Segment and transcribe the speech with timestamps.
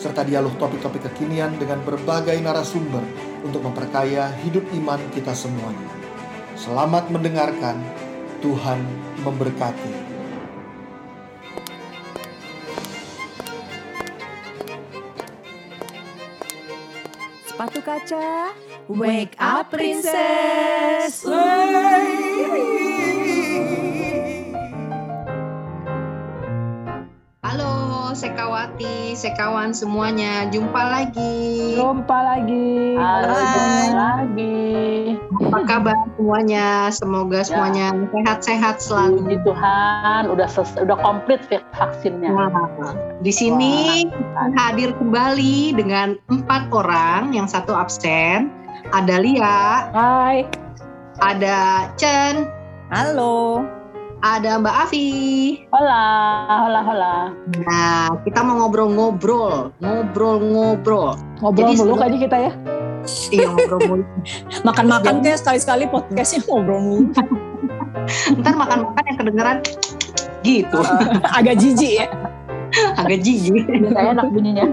[0.00, 3.04] serta dialog topik-topik kekinian dengan berbagai narasumber
[3.44, 5.92] untuk memperkaya hidup iman kita semuanya.
[6.56, 7.76] Selamat mendengarkan,
[8.40, 8.80] Tuhan
[9.20, 9.92] memberkati.
[17.44, 18.56] Sepatu kaca,
[18.88, 21.28] wake up princess.
[27.50, 31.74] Halo Sekawati, Sekawan semuanya, jumpa lagi.
[31.74, 32.94] Jumpa lagi.
[32.94, 33.42] Halo, Hai.
[33.42, 34.58] jumpa lagi.
[35.34, 36.94] Apa kabar semuanya?
[36.94, 39.26] Semoga semuanya sehat-sehat selalu.
[39.26, 42.30] Puji Tuhan, udah ses- udah komplit vak- vaksinnya.
[42.30, 42.70] Nah,
[43.18, 44.46] di sini Wah.
[44.54, 48.46] hadir kembali dengan empat orang, yang satu absen.
[48.94, 50.46] Ada Lia, Hai.
[51.18, 52.46] ada Chen,
[52.94, 53.66] Halo.
[54.20, 55.08] Ada Mbak Afi.
[55.72, 56.04] Hola,
[56.60, 57.14] hola, hola.
[57.64, 61.16] Nah, kita mau ngobrol-ngobrol, ngobrol-ngobrol.
[61.40, 62.52] Ngobrol Jadi mulu sebelum- kayaknya kita ya.
[63.32, 64.04] Iya ngobrol mulu.
[64.68, 67.04] Makan-makan kayak sekali-sekali podcastnya ngobrol mulu.
[68.40, 69.56] Ntar makan-makan yang kedengeran
[70.46, 70.80] gitu,
[71.38, 72.08] Agak jijik ya.
[72.70, 73.66] agak jijik.
[73.66, 74.66] Biasanya enak bunyinya.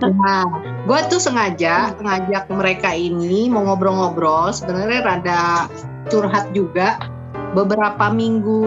[0.00, 0.48] Nah,
[0.88, 4.48] gue tuh sengaja ngajak mereka ini mau ngobrol-ngobrol.
[4.48, 5.40] Sebenarnya rada
[6.08, 6.96] curhat juga.
[7.50, 8.62] Beberapa minggu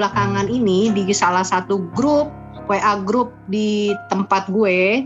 [0.00, 2.32] belakangan ini di salah satu grup
[2.64, 5.04] WA grup di tempat gue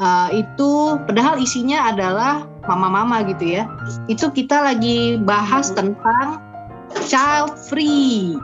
[0.00, 0.70] eh, itu
[1.10, 3.66] padahal isinya adalah mama-mama gitu ya.
[4.06, 6.38] Itu kita lagi bahas tentang
[7.06, 8.38] child free.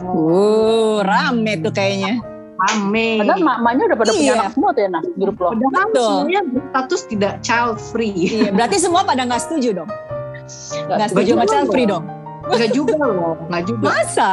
[0.00, 2.20] Uh, rame tuh kayaknya.
[2.56, 3.20] Rame.
[3.20, 4.34] Padahal mak-maknya udah pada punya Iya.
[4.38, 5.48] anak semua tuh ya, nah, grup lo.
[5.52, 6.06] Padahal Betul.
[6.06, 8.20] semuanya berstatus tidak child free.
[8.30, 9.90] Iya, berarti semua pada nggak setuju dong.
[10.88, 12.00] Nggak setuju sama child free loh.
[12.00, 12.04] dong.
[12.52, 13.86] Enggak juga loh, enggak juga.
[13.88, 14.30] Masa?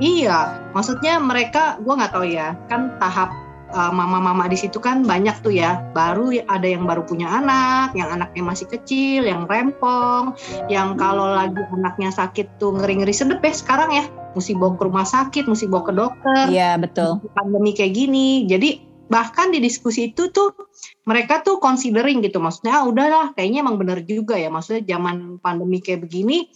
[0.00, 3.28] Iya, maksudnya mereka, gua nggak tahu ya, kan tahap
[3.76, 5.84] uh, mama-mama di situ kan banyak tuh ya.
[5.92, 10.32] Baru ada yang baru punya anak, yang anaknya masih kecil, yang rempong,
[10.72, 14.04] yang kalau lagi anaknya sakit tuh ngeri-ngeri sedep ya sekarang ya.
[14.32, 16.44] Mesti bawa ke rumah sakit, mesti bawa ke dokter.
[16.48, 17.20] Iya, betul.
[17.34, 18.80] Pandemi kayak gini, jadi
[19.10, 20.54] bahkan di diskusi itu tuh
[21.02, 24.48] mereka tuh considering gitu, maksudnya ah, udahlah, kayaknya emang bener juga ya.
[24.48, 26.48] Maksudnya zaman pandemi kayak begini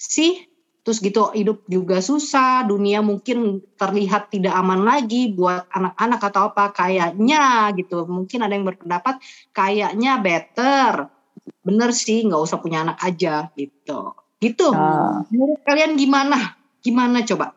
[0.00, 0.48] sih
[0.80, 6.72] terus gitu hidup juga susah dunia mungkin terlihat tidak aman lagi buat anak-anak atau apa
[6.72, 9.20] kayaknya gitu mungkin ada yang berpendapat
[9.52, 11.12] kayaknya better
[11.60, 15.20] bener sih nggak usah punya anak aja gitu gitu Ah.
[15.28, 17.52] menurut kalian gimana gimana coba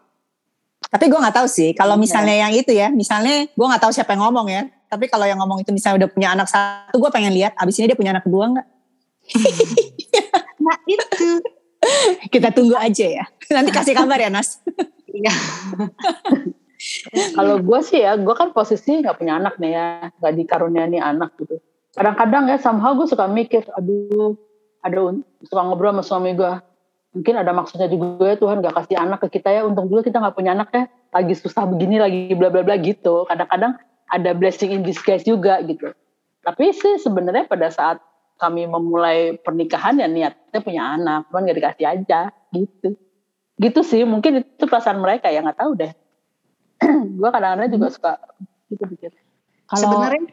[0.93, 1.73] Tapi gue nggak tahu sih.
[1.73, 4.69] Kalau misalnya yang itu ya, misalnya gue nggak tahu siapa yang ngomong ya.
[4.85, 7.57] Tapi kalau yang ngomong itu misalnya udah punya anak satu, gue pengen lihat.
[7.57, 8.67] Abis ini dia punya anak kedua nggak?
[10.67, 11.41] nah itu
[12.29, 13.25] Kita tunggu aja ya.
[13.51, 14.61] Nanti kasih kabar ya Nas.
[15.09, 15.33] Iya.
[17.37, 19.85] Kalau gue sih ya, gue kan posisi nggak punya anak nih ya,
[20.19, 21.61] nggak dikaruniai anak gitu.
[21.95, 24.35] Kadang-kadang ya, somehow gue suka mikir, aduh,
[24.83, 26.53] ada suka ngobrol sama suami gue.
[27.13, 30.17] Mungkin ada maksudnya juga ya Tuhan gak kasih anak ke kita ya, untung juga kita
[30.17, 30.83] nggak punya anak ya,
[31.13, 33.29] lagi susah begini, lagi bla bla bla gitu.
[33.29, 33.77] Kadang-kadang
[34.09, 35.93] ada blessing in disguise juga gitu.
[36.41, 38.01] Tapi sih sebenarnya pada saat
[38.43, 42.19] kami memulai pernikahan ya niatnya punya anak, cuman gak dikasih aja
[42.51, 42.99] gitu.
[43.55, 45.93] Gitu sih, mungkin itu perasaan mereka ya nggak tahu deh.
[47.19, 48.11] gue kadang-kadang juga suka
[48.67, 49.15] gitu pikir.
[49.71, 50.23] Kalau sebenarnya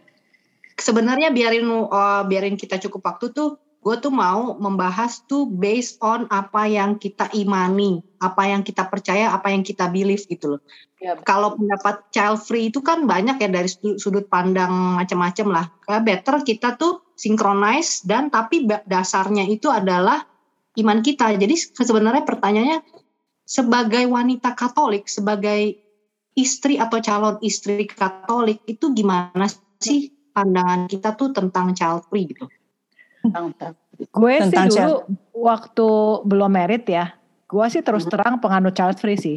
[0.75, 6.29] sebenarnya biarin uh, biarin kita cukup waktu tuh gue tuh mau membahas tuh based on
[6.29, 10.63] apa yang kita imani apa yang kita percaya apa yang kita believe gitu loh
[11.01, 15.65] Ya, kalau pendapat child free itu kan banyak ya dari sudut, sudut pandang macam-macam lah
[15.89, 20.25] kayak better kita tuh synchronize dan tapi dasarnya itu adalah
[20.81, 22.81] iman kita jadi sebenarnya pertanyaannya
[23.45, 25.77] sebagai wanita Katolik sebagai
[26.33, 29.45] istri atau calon istri Katolik itu gimana
[29.77, 32.47] sih pandangan kita tuh tentang child free gitu.
[33.21, 35.05] tentang gue sih dulu
[35.37, 35.89] waktu
[36.25, 37.13] belum merit ya,
[37.45, 38.13] gue sih terus Hmm.
[38.17, 39.37] terang penganut child free sih.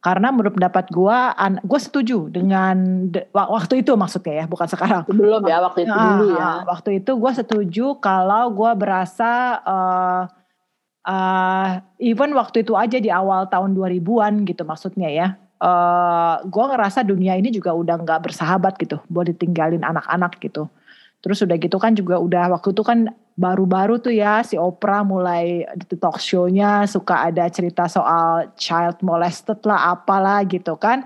[0.00, 1.18] Karena menurut pendapat gue,
[1.60, 5.04] gue setuju dengan de- wa- waktu itu maksudnya ya, bukan sekarang.
[5.04, 6.40] belum ya waktu itu dulu ya.
[6.40, 10.22] Ah, waktu itu gue setuju kalau gue berasa eh
[11.04, 11.68] eh,
[12.00, 15.28] even waktu itu aja di awal tahun 2000-an gitu maksudnya ya.
[15.60, 20.64] eh gue ngerasa dunia ini juga udah nggak bersahabat gitu buat ditinggalin anak-anak gitu.
[21.20, 25.64] Terus udah gitu kan juga udah waktu itu kan baru-baru tuh ya si Oprah mulai
[25.68, 31.04] di talk show-nya suka ada cerita soal child molested lah apalah gitu kan.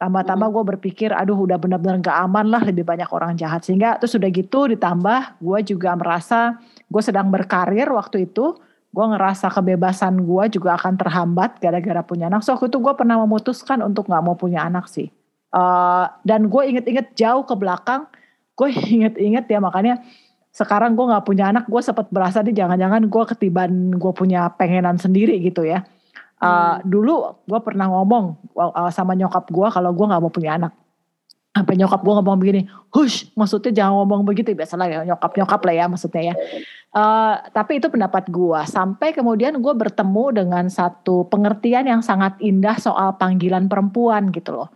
[0.00, 3.64] Tambah-tambah gue berpikir aduh udah benar-benar gak aman lah lebih banyak orang jahat.
[3.64, 8.56] Sehingga terus udah gitu ditambah gue juga merasa gue sedang berkarir waktu itu.
[8.94, 12.44] Gue ngerasa kebebasan gue juga akan terhambat gara-gara punya anak.
[12.44, 15.08] So waktu itu gue pernah memutuskan untuk gak mau punya anak sih.
[15.52, 18.08] Uh, dan gue inget-inget jauh ke belakang.
[18.54, 20.02] Gue inget-inget ya makanya
[20.54, 24.96] sekarang gue nggak punya anak gue sempat berasa nih jangan-jangan gue ketiban gue punya pengenan
[25.02, 25.82] sendiri gitu ya.
[26.38, 26.90] Uh, hmm.
[26.90, 30.72] dulu gue pernah ngomong uh, sama nyokap gue kalau gue nggak mau punya anak.
[31.54, 34.54] Sampai nyokap gue ngomong begini hush maksudnya jangan ngomong begitu.
[34.54, 36.34] Biasalah ya nyokap nyokap lah ya maksudnya ya.
[36.94, 42.78] Uh, tapi itu pendapat gue sampai kemudian gue bertemu dengan satu pengertian yang sangat indah
[42.78, 44.70] soal panggilan perempuan gitu loh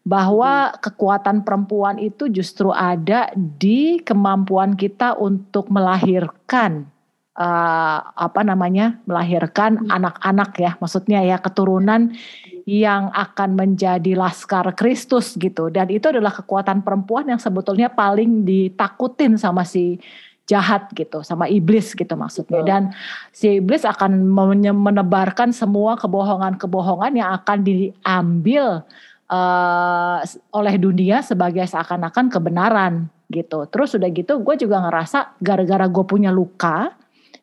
[0.00, 0.76] bahwa hmm.
[0.80, 6.88] kekuatan perempuan itu justru ada di kemampuan kita untuk melahirkan
[7.36, 9.92] uh, apa namanya melahirkan hmm.
[9.92, 10.62] anak-anak hmm.
[10.64, 12.16] ya maksudnya ya keturunan
[12.64, 19.36] yang akan menjadi laskar Kristus gitu dan itu adalah kekuatan perempuan yang sebetulnya paling ditakutin
[19.36, 20.00] sama si
[20.50, 22.82] jahat gitu sama iblis gitu maksudnya dan
[23.30, 24.26] si iblis akan
[24.74, 28.82] menebarkan semua kebohongan-kebohongan yang akan diambil
[29.30, 30.18] uh,
[30.52, 33.64] oleh dunia sebagai seakan-akan kebenaran gitu.
[33.70, 36.92] Terus udah gitu gue juga ngerasa gara-gara gue punya luka,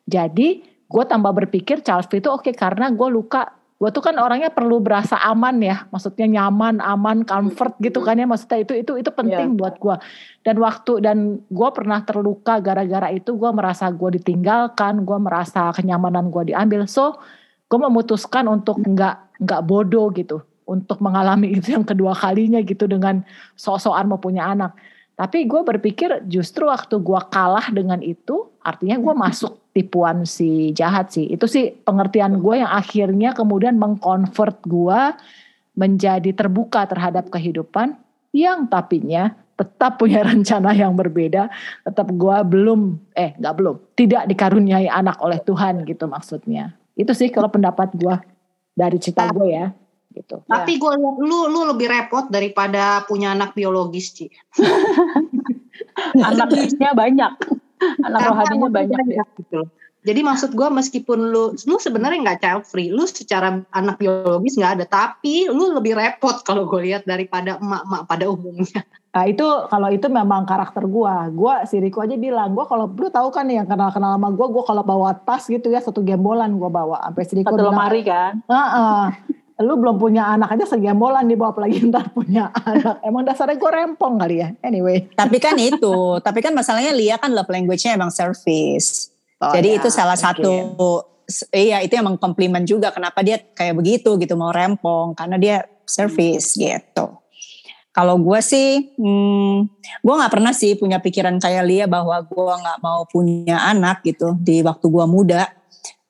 [0.04, 3.56] jadi gue tambah berpikir free itu oke okay, karena gue luka.
[3.78, 8.26] Gue tuh kan orangnya perlu berasa aman ya maksudnya nyaman aman comfort gitu kan ya.
[8.26, 9.58] Maksudnya itu itu itu penting yeah.
[9.58, 9.96] buat gue
[10.42, 16.26] dan waktu dan gue pernah terluka gara-gara itu gue merasa gue ditinggalkan gue merasa kenyamanan
[16.34, 16.90] gue diambil.
[16.90, 17.22] So
[17.70, 23.24] gue memutuskan untuk nggak nggak bodoh gitu untuk mengalami itu yang kedua kalinya gitu dengan
[23.56, 24.76] sok-sokan mau punya anak.
[25.18, 31.10] Tapi gue berpikir justru waktu gue kalah dengan itu, artinya gue masuk tipuan si jahat
[31.10, 31.26] sih.
[31.26, 35.00] Itu sih pengertian gue yang akhirnya kemudian mengkonvert gue
[35.74, 37.98] menjadi terbuka terhadap kehidupan
[38.30, 41.50] yang tapinya tetap punya rencana yang berbeda.
[41.82, 46.78] Tetap gue belum, eh gak belum, tidak dikaruniai anak oleh Tuhan gitu maksudnya.
[46.94, 48.14] Itu sih kalau pendapat gue
[48.78, 49.74] dari cerita gue ya
[50.14, 50.44] gitu.
[50.48, 50.80] Tapi ya.
[50.80, 54.30] gue lu lu lebih repot daripada punya anak biologis sih.
[56.18, 57.32] Anaknya banyak,
[58.02, 59.24] anak rohaninya banyak ya.
[59.36, 59.60] Gitu.
[60.06, 64.80] Jadi maksud gue meskipun lu lu sebenarnya nggak child free, lu secara anak biologis nggak
[64.80, 68.80] ada, tapi lu lebih repot kalau gue lihat daripada emak-emak pada umumnya.
[69.12, 71.14] Nah itu kalau itu memang karakter gue.
[71.34, 74.64] Gue si Riko aja bilang, gue kalau lu tahu kan yang kenal-kenal sama gue, gue
[74.64, 77.02] kalau bawa tas gitu ya satu gembolan gue bawa.
[77.10, 78.38] Sampai si Riko Satu lemari kan?
[78.46, 79.04] Uh -uh
[79.58, 83.02] lu belum punya anak aja segembolan dibawa apalagi ntar punya anak.
[83.02, 84.48] Emang dasarnya gue rempong kali ya.
[84.62, 85.10] Anyway.
[85.18, 89.10] Tapi kan itu, tapi kan masalahnya Lia kan love language-nya emang service.
[89.38, 90.50] Oh, Jadi ya, itu salah satu
[91.52, 96.54] iya itu emang komplimen juga kenapa dia kayak begitu gitu mau rempong karena dia service
[96.54, 96.58] hmm.
[96.62, 97.06] gitu.
[97.88, 99.56] Kalau gue sih, hmm,
[100.06, 104.38] gue nggak pernah sih punya pikiran kayak Lia bahwa gue nggak mau punya anak gitu
[104.38, 105.50] di waktu gue muda.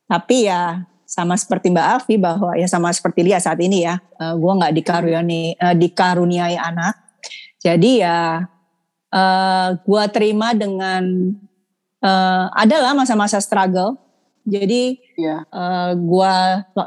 [0.04, 4.28] Tapi ya sama seperti Mbak Afi bahwa ya sama seperti Lia saat ini ya, uh,
[4.28, 6.94] eh, gue nggak dikaruniai uh, dikaruniai anak,
[7.64, 8.19] jadi ya
[9.08, 11.32] uh, eh, gue terima dengan
[12.04, 13.97] uh, adalah masa-masa struggle.
[14.49, 15.44] Jadi yeah.
[15.44, 15.52] Iya.
[15.52, 16.35] uh, gue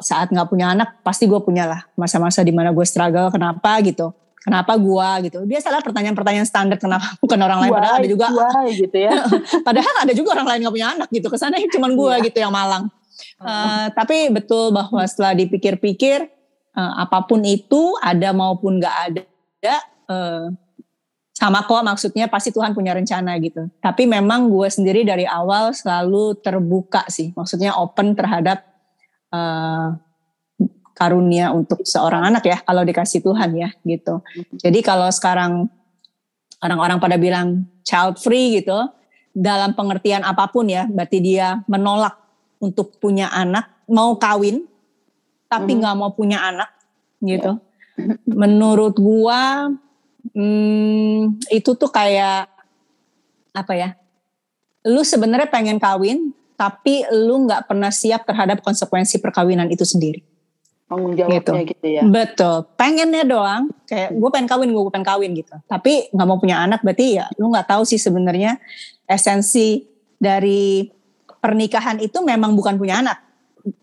[0.02, 4.10] saat nggak punya anak pasti gue punya lah masa-masa di mana gue struggle kenapa gitu
[4.42, 8.68] kenapa gue gitu biasalah pertanyaan-pertanyaan standar kenapa bukan orang lain why, padahal ada juga why,
[8.74, 9.14] gitu ya
[9.68, 12.26] padahal ada juga orang lain nggak punya anak gitu ke sana cuma gue yeah.
[12.26, 12.90] gitu yang malang
[13.42, 16.30] Uh, tapi betul bahwa setelah dipikir-pikir
[16.78, 20.46] uh, apa pun itu ada maupun nggak ada, uh,
[21.34, 23.66] sama kok maksudnya pasti Tuhan punya rencana gitu.
[23.82, 28.62] Tapi memang gue sendiri dari awal selalu terbuka sih, maksudnya open terhadap
[29.34, 29.98] uh,
[30.94, 34.22] karunia untuk seorang anak ya kalau dikasih Tuhan ya gitu.
[34.62, 35.66] Jadi kalau sekarang
[36.62, 38.78] orang-orang pada bilang child free gitu,
[39.34, 42.21] dalam pengertian apa pun ya, berarti dia menolak
[42.62, 44.70] untuk punya anak, mau kawin
[45.52, 45.80] tapi mm-hmm.
[45.84, 46.14] nggak mm -hmm.
[46.14, 46.70] mau punya anak
[47.20, 47.52] gitu.
[48.00, 48.16] Yeah.
[48.48, 49.68] Menurut gua
[50.32, 52.48] hmm, itu tuh kayak
[53.52, 53.90] apa ya?
[54.88, 60.22] Lu sebenarnya pengen kawin tapi lu nggak pernah siap terhadap konsekuensi perkawinan itu sendiri.
[60.86, 61.72] Tanggung jawabnya gitu.
[61.74, 62.02] gitu ya.
[62.06, 62.68] Betul.
[62.78, 65.56] Pengennya doang kayak gue pengen kawin, gue pengen kawin gitu.
[65.68, 68.62] Tapi nggak mau punya anak berarti ya lu nggak tahu sih sebenarnya
[69.10, 69.84] esensi
[70.22, 70.86] dari
[71.42, 73.18] pernikahan itu memang bukan punya anak.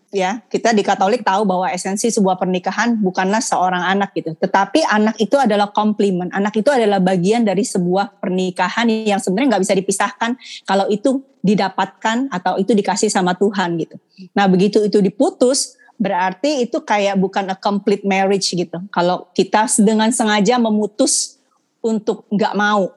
[0.09, 5.15] ya kita di Katolik tahu bahwa esensi sebuah pernikahan bukanlah seorang anak gitu, tetapi anak
[5.21, 10.31] itu adalah komplimen, anak itu adalah bagian dari sebuah pernikahan yang sebenarnya nggak bisa dipisahkan
[10.65, 13.95] kalau itu didapatkan atau itu dikasih sama Tuhan gitu.
[14.33, 18.81] Nah begitu itu diputus berarti itu kayak bukan a complete marriage gitu.
[18.89, 21.37] Kalau kita dengan sengaja memutus
[21.79, 22.91] untuk nggak mau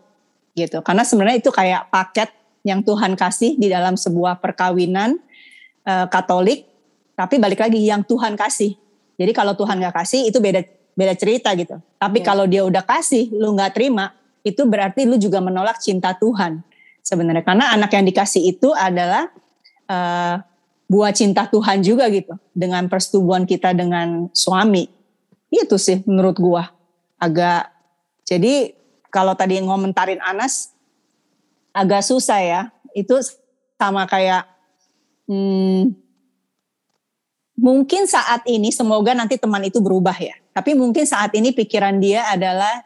[0.56, 5.18] gitu, karena sebenarnya itu kayak paket yang Tuhan kasih di dalam sebuah perkawinan
[5.86, 6.72] uh, Katolik
[7.12, 8.74] tapi balik lagi yang Tuhan kasih.
[9.20, 10.64] Jadi kalau Tuhan nggak kasih itu beda
[10.96, 11.78] beda cerita gitu.
[12.00, 12.26] Tapi yeah.
[12.26, 16.64] kalau dia udah kasih, lu nggak terima, itu berarti lu juga menolak cinta Tuhan
[17.04, 17.44] sebenarnya.
[17.44, 19.28] Karena anak yang dikasih itu adalah
[19.86, 20.40] uh,
[20.88, 22.34] buah cinta Tuhan juga gitu.
[22.56, 24.88] Dengan persetubuhan kita dengan suami.
[25.52, 26.72] Itu sih menurut gua
[27.20, 27.68] agak.
[28.24, 28.72] Jadi
[29.12, 30.71] kalau tadi ngomentarin Anas
[31.72, 32.62] agak susah ya.
[32.92, 33.18] Itu
[33.80, 34.46] sama kayak
[35.26, 35.96] hmm,
[37.58, 40.36] mungkin saat ini semoga nanti teman itu berubah ya.
[40.52, 42.84] Tapi mungkin saat ini pikiran dia adalah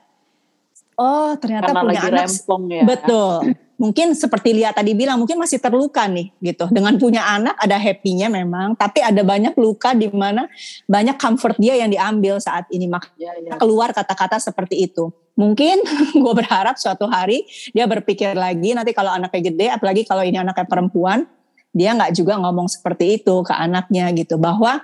[0.97, 2.83] oh ternyata Karena punya lagi anak rempong ya.
[2.87, 3.37] betul.
[3.77, 6.65] Mungkin seperti Lia tadi bilang mungkin masih terluka nih gitu.
[6.73, 10.49] Dengan punya anak ada happy-nya memang, tapi ada banyak luka di mana
[10.89, 13.53] banyak comfort dia yang diambil saat ini makanya Ya, ya.
[13.61, 15.13] keluar kata-kata seperti itu.
[15.37, 15.85] Mungkin
[16.25, 17.45] gue berharap suatu hari
[17.77, 21.29] dia berpikir lagi nanti kalau anaknya gede, apalagi kalau ini anaknya perempuan,
[21.77, 24.81] dia nggak juga ngomong seperti itu ke anaknya gitu bahwa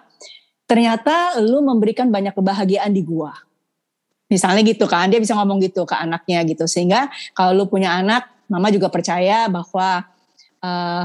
[0.69, 3.33] ternyata lu memberikan banyak kebahagiaan di gua.
[4.29, 8.29] Misalnya gitu kan, dia bisa ngomong gitu ke anaknya gitu sehingga kalau lu punya anak,
[8.53, 10.05] mama juga percaya bahwa
[10.61, 11.05] uh,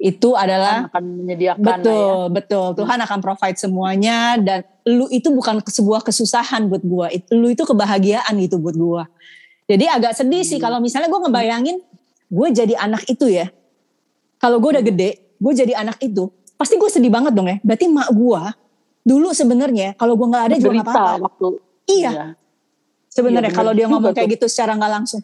[0.00, 2.32] itu adalah akan menyediakan betul ya.
[2.34, 7.62] betul Tuhan akan provide semuanya dan lu itu bukan sebuah kesusahan buat gua, lu itu
[7.62, 9.04] kebahagiaan gitu buat gua.
[9.70, 10.66] Jadi agak sedih sih Hmm.
[10.66, 11.78] kalau misalnya gua ngebayangin
[12.30, 13.50] gue jadi anak itu ya,
[14.38, 17.58] kalau gue udah gede, gue jadi anak itu, pasti gue sedih banget dong ya.
[17.58, 18.42] Berarti mak gue
[19.02, 21.24] dulu sebenarnya kalau gue nggak ada juga nggak Berita apa-apa.
[21.26, 21.46] waktu
[21.90, 22.10] Iya,
[23.10, 25.20] sebenarnya Iya, kalau dia ngomong juga kayak gitu secara nggak langsung,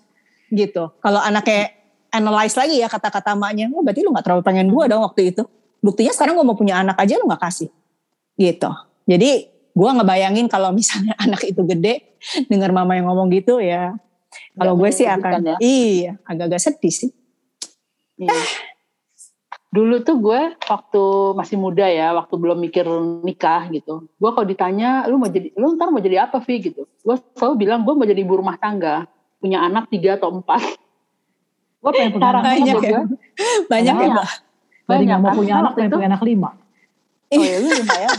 [0.50, 0.92] gitu.
[1.02, 1.74] Kalau anaknya
[2.14, 5.42] analyze lagi ya kata-kata maknya, oh berarti lu nggak terlalu pengen gue dong waktu itu.
[5.84, 7.70] Buktinya sekarang gue mau punya anak aja lu nggak kasih,
[8.40, 8.70] gitu.
[9.06, 9.30] Jadi
[9.76, 12.16] gue ngebayangin kalau misalnya anak itu gede,
[12.48, 13.94] dengar mama yang ngomong gitu ya.
[14.56, 15.56] Kalau gue sih akan, ya.
[15.62, 17.10] iya, agak-agak sedih sih.
[18.20, 18.36] Iya.
[19.72, 21.02] Dulu tuh gue waktu
[21.36, 22.84] masih muda ya, waktu belum mikir
[23.20, 24.08] nikah gitu.
[24.16, 26.88] Gue kalau ditanya, lu mau jadi, lu ntar mau jadi apa Vi gitu?
[27.04, 29.04] Gue selalu bilang gue mau jadi ibu rumah tangga,
[29.46, 30.58] punya anak tiga atau empat.
[31.78, 33.00] Gue pengen punya anak Banyak ya.
[33.70, 34.10] Banyak ya, Banyak.
[34.10, 34.28] Mbak.
[34.86, 35.36] Tadi banyak mau kan?
[35.38, 36.50] punya Nah, anak, pengen itu- punya anak lima.
[37.26, 38.10] Oh ya lu lima ya.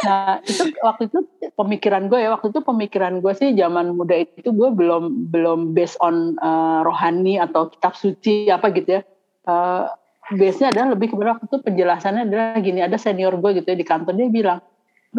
[0.00, 1.18] Nah itu waktu itu
[1.52, 6.00] pemikiran gue ya waktu itu pemikiran gue sih zaman muda itu gue belum belum based
[6.00, 9.02] on uh, rohani atau kitab suci apa gitu ya.
[9.44, 9.92] Uh,
[10.32, 13.84] base-nya adalah lebih kepada waktu itu penjelasannya adalah gini ada senior gue gitu ya di
[13.84, 14.58] kantor dia bilang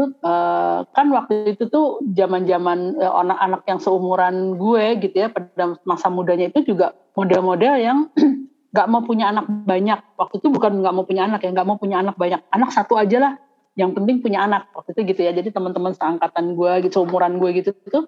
[0.02, 6.10] uh, kan waktu itu tuh zaman-zaman uh, anak-anak yang seumuran gue gitu ya pada masa
[6.10, 7.98] mudanya itu juga model-model yang
[8.74, 10.00] nggak mau punya anak banyak.
[10.18, 12.42] Waktu itu bukan nggak mau punya anak ya nggak mau punya anak banyak.
[12.50, 13.34] Anak satu aja lah
[13.78, 14.74] yang penting punya anak.
[14.74, 18.00] Waktu itu gitu ya jadi teman-teman seangkatan gue gitu seumuran gue gitu itu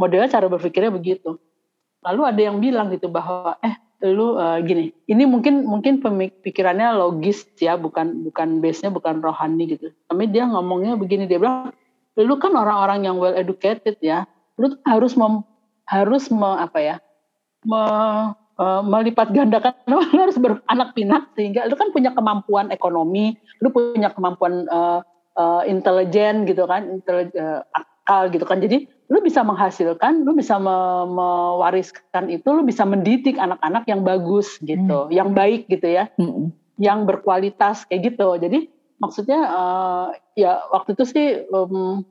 [0.00, 1.36] modelnya cara berpikirnya begitu.
[2.00, 7.48] Lalu ada yang bilang gitu bahwa eh lu uh, gini ini mungkin mungkin pemikirannya logis
[7.56, 9.88] ya bukan bukan base nya bukan rohani gitu.
[10.10, 11.72] Tapi dia ngomongnya begini dia bilang
[12.20, 14.28] lu kan orang-orang yang well educated ya.
[14.60, 15.42] Lu harus mem,
[15.88, 16.96] harus me, apa ya
[17.64, 17.80] me,
[18.60, 23.34] uh, melipat gandakan lu harus beranak pinak sehingga lu kan punya kemampuan ekonomi
[23.64, 25.00] lu punya kemampuan uh,
[25.34, 27.62] uh, intelijen gitu kan intelijen, uh,
[28.04, 33.40] akal gitu kan jadi lu bisa menghasilkan lu bisa me- mewariskan itu lu bisa mendidik
[33.40, 36.52] anak-anak yang bagus gitu yang baik gitu ya Mm-mm.
[36.76, 38.36] yang berkualitas kayak gitu.
[38.36, 38.68] Jadi
[39.00, 40.06] maksudnya eh,
[40.44, 42.04] ya waktu itu sih em,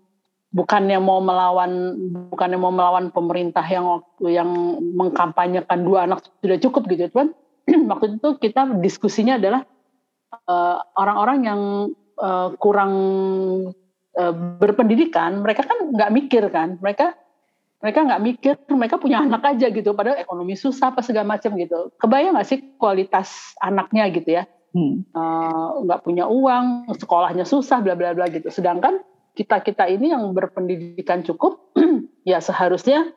[0.53, 1.97] bukannya mau melawan
[2.33, 4.50] bukannya mau melawan pemerintah yang waktu yang
[4.97, 7.38] mengkampanyekan dua anak sudah cukup gitu, cuman
[7.91, 9.62] waktu itu kita diskusinya adalah
[10.50, 11.62] eh, orang-orang yang
[12.17, 12.93] eh, kurang
[14.13, 17.13] eh, berpendidikan, mereka kan nggak mikir kan, mereka
[17.77, 21.91] mereka nggak mikir, mereka punya anak aja gitu, padahal ekonomi susah apa segala macam gitu.
[21.98, 23.27] Kebayang nggak sih kualitas
[23.60, 24.43] anaknya gitu ya?
[24.72, 25.03] Hmm.
[25.03, 28.48] Eh, nggak punya uang, sekolahnya susah, bla bla bla gitu.
[28.48, 29.03] Sedangkan
[29.34, 31.75] kita kita ini yang berpendidikan cukup,
[32.24, 33.12] ya seharusnya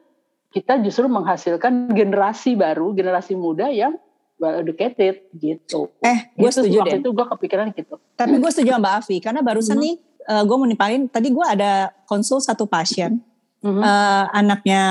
[0.50, 3.94] kita justru menghasilkan generasi baru, generasi muda yang
[4.36, 5.94] well educated gitu.
[6.00, 7.00] Eh, gue Gitu, setuju waktu deh.
[7.00, 7.94] itu gue kepikiran gitu.
[8.12, 9.84] Tapi gue setuju sama Mbak Afi karena barusan Mhm.
[9.84, 9.94] nih
[10.26, 13.22] gue mau nimpalin tadi gue ada konsul satu pasien
[13.62, 13.82] Mhm.
[13.82, 14.82] eh, anaknya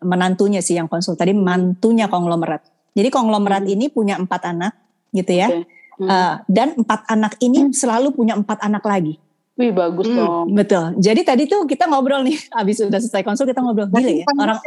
[0.00, 2.62] menantunya sih yang konsul tadi mantunya konglomerat.
[2.92, 3.72] Jadi konglomerat Mhm.
[3.76, 4.72] ini punya empat anak
[5.12, 5.48] gitu ya.
[5.48, 5.64] Oke.
[5.96, 6.12] Hmm.
[6.12, 9.16] Uh, dan empat anak ini selalu punya empat anak lagi.
[9.56, 10.16] Wih bagus Hmm.
[10.20, 10.46] dong.
[10.52, 10.92] Betul.
[11.00, 14.24] Jadi tadi tuh kita ngobrol nih, habis udah selesai konsul kita ngobrol gila ya.
[14.28, 14.60] Orang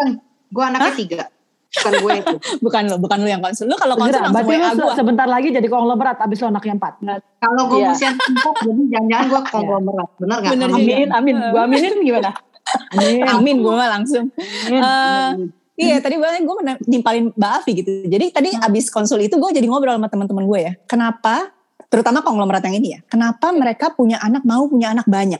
[0.50, 1.22] gue anaknya tiga,
[1.72, 2.36] bukan gue itu.
[2.66, 3.66] bukan lo, bukan lo yang konsul.
[3.66, 6.74] Lo kalau konsul Segera, langsung berarti WA se- sebentar lagi jadi konglomerat abis lo anaknya
[6.76, 6.94] empat.
[7.38, 7.90] Kalau gue Iya.
[7.92, 10.52] usia empat, jadi jangan-jangan gue konglomerat, bener nggak?
[10.52, 10.82] Bener Amin.
[10.82, 11.16] juga.
[11.16, 11.36] Amin.
[11.50, 12.30] Gua aminin gimana?
[12.92, 13.22] Amin.
[13.24, 14.26] Amin gue mah langsung.
[14.66, 14.82] Amin.
[14.82, 15.32] Eh,
[15.80, 18.04] Iya tadi gue gue nimpalin Mbak Afi gitu.
[18.04, 20.74] Jadi tadi abis konsul itu gue jadi ngobrol sama teman-teman gue ya.
[20.84, 21.56] Kenapa?
[21.88, 23.00] Terutama konglomerat yang ini ya.
[23.08, 25.40] Kenapa mereka punya anak mau punya anak banyak?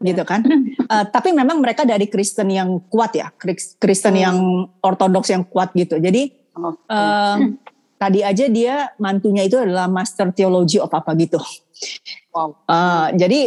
[0.00, 0.42] Gitu kan.
[0.88, 4.24] Eh, tapi memang mereka dari Kristen yang kuat ya, Kris- Kristen Hmm.
[4.24, 4.36] yang
[4.80, 6.00] ortodoks yang kuat gitu.
[6.00, 6.80] Jadi Oke.
[6.88, 7.36] eh,
[8.00, 11.36] tadi aja dia mantunya itu adalah Master Theology of apa gitu.
[12.32, 12.56] Wow.
[12.64, 13.40] Eh, jadi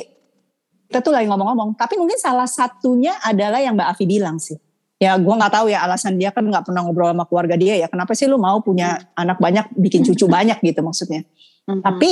[0.86, 1.74] kita tuh lagi ngomong-ngomong.
[1.74, 4.62] Tapi mungkin salah satunya adalah yang Mbak Afi bilang sih.
[5.02, 7.90] Ya gue nggak tahu ya alasan dia kan nggak pernah ngobrol sama keluarga dia ya.
[7.90, 11.26] Kenapa sih lu mau punya anak banyak, bikin cucu banyak gitu maksudnya.
[11.66, 11.82] Mhm.
[11.82, 12.12] Tapi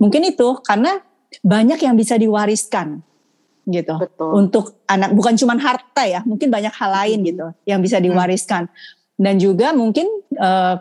[0.00, 1.04] mungkin itu karena
[1.44, 3.04] banyak yang bisa diwariskan
[3.68, 4.30] gitu betul.
[4.36, 8.68] untuk anak bukan cuma harta ya mungkin banyak hal lain gitu yang bisa diwariskan
[9.20, 10.76] dan juga mungkin eh,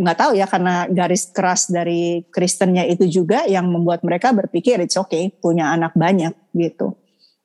[0.00, 4.96] nggak tahu ya karena garis keras dari Kristennya itu juga yang membuat mereka berpikir it's
[4.96, 6.96] okay punya anak banyak gitu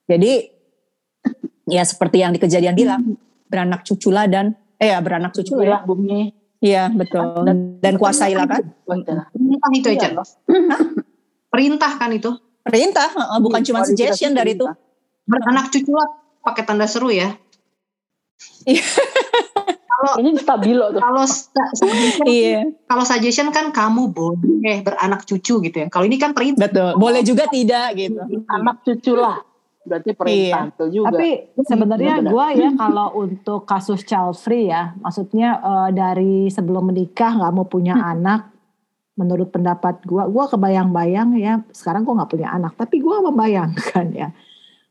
[0.06, 0.56] jadi
[1.66, 3.02] ya seperti yang di kejadian bilang
[3.50, 6.20] beranak cuculah dan eh ya beranak cuculah ya bumi.
[6.62, 7.46] iya betul
[7.82, 8.62] dan kuasailah kan.
[8.86, 10.08] Perintah itu aja.
[10.14, 10.28] Loh.
[11.52, 12.30] Perintah kan itu.
[12.66, 13.08] Perintah
[13.38, 14.66] bukan cuma Kualifikasi suggestion dari itu.
[15.26, 16.08] Beranak cucu lah
[16.42, 17.34] pakai tanda seru ya.
[20.16, 21.00] Ini stabilo tuh.
[21.00, 21.24] Kalau
[22.28, 25.86] iya kalau suggestion kan kamu boleh beranak cucu gitu ya.
[25.88, 26.68] Kalau ini kan perintah.
[26.68, 29.40] betul boleh juga tidak gitu Anak cucu lah.
[29.86, 30.70] Berarti perintah Iya.
[30.74, 31.06] betul juga.
[31.14, 31.30] Tapi
[31.62, 32.32] sebenarnya Benar-benar.
[32.34, 37.64] gue ya kalau untuk kasus child free ya, maksudnya eh, dari sebelum menikah nggak mau
[37.70, 38.50] punya anak,
[39.16, 41.64] menurut pendapat gue, gue kebayang-bayang ya.
[41.72, 44.28] Sekarang gue nggak punya anak, tapi gue membayangkan ya.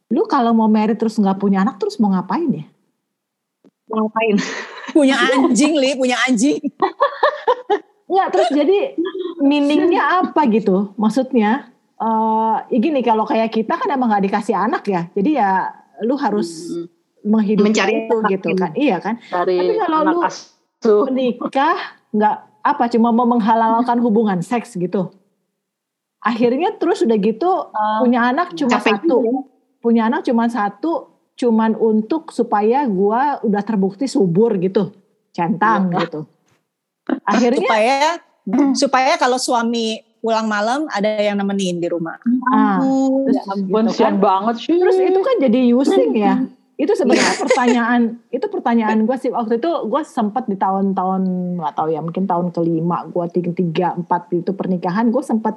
[0.09, 2.65] Lu kalau mau married terus nggak punya anak terus mau ngapain ya?
[3.87, 4.35] Mau ngapain?
[4.95, 6.55] punya anjing li punya anjing
[8.11, 8.95] Nggak terus jadi
[9.39, 10.93] meaningnya apa gitu?
[10.95, 15.49] Maksudnya eh ya gini kalau kayak kita kan emang nggak dikasih anak ya, jadi ya
[16.01, 16.85] lu harus Hmm,
[17.25, 19.15] menghidupi Mencari itu anak gitu kan, iya kan?
[19.23, 21.01] dari Tapi kalau lu- asuh.
[21.07, 21.77] menikah
[22.11, 25.13] nggak apa cuma mau menghalalkan hubungan seks gitu
[26.17, 27.51] akhirnya terus udah gitu
[28.01, 29.37] punya anak cuma satu ya.
[29.77, 34.89] punya anak cuma satu cuman untuk supaya gua udah terbukti subur gitu
[35.29, 36.09] centang Iya.
[36.09, 36.19] gitu
[37.21, 37.97] akhirnya supaya
[38.73, 42.17] supaya kalau suami pulang malam ada yang nemenin di rumah.
[42.49, 43.29] ah, Ampun.
[43.29, 44.13] terus, Ya ampun, gitu kan.
[44.17, 44.73] banget sih.
[44.81, 46.35] terus itu kan jadi using ya
[46.75, 49.31] itu sebenarnya pertanyaan itu pertanyaan gue sih.
[49.31, 51.21] Waktu itu gue sempat di tahun-tahun
[51.59, 55.55] nggak tahu ya mungkin tahun kelima gue tiga tiga empat itu pernikahan gue sempat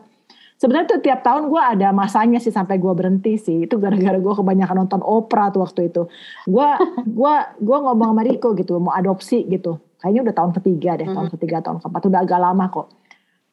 [0.62, 3.66] sebenarnya tuh tiap tahun gue ada masanya sih sampai gue berhenti sih.
[3.66, 6.06] Itu gara-gara gue kebanyakan nonton opera tuh waktu itu.
[6.46, 6.68] Gue
[7.10, 9.82] gua gua ngomong sama Riko gitu mau adopsi gitu.
[9.98, 12.02] Kayaknya udah tahun ketiga deh tahun ketiga tahun keempat.
[12.06, 12.86] Udah agak lama kok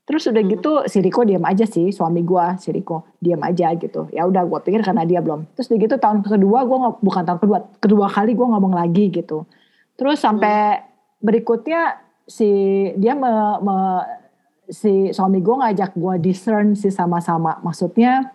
[0.05, 4.05] terus udah gitu si Riko diam aja sih suami gue si Riko diam aja gitu.
[4.13, 5.49] Ya udah gue pikir karena dia belum.
[5.57, 9.49] Terus udah gitu tahun kedua gue bukan tahun kedua kedua kali gue ngomong lagi gitu.
[9.97, 10.85] Terus sampai
[11.25, 11.97] berikutnya
[12.29, 12.45] si
[13.01, 13.33] dia me,
[13.65, 14.05] me-
[14.69, 17.57] si suami gue ngajak gue discern sih sama-sama.
[17.65, 18.29] Maksudnya